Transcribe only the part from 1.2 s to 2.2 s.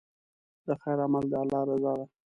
د الله رضا ده.